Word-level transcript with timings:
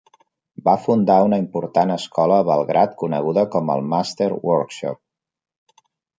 Va 0.67 0.73
fundar 0.85 1.17
una 1.25 1.37
important 1.41 1.93
escola 1.97 2.39
a 2.39 2.47
Belgrad 2.47 2.97
coneguda 3.03 3.45
com 3.57 3.71
el 3.75 3.87
"Master 3.93 4.31
Workshop". 4.51 5.81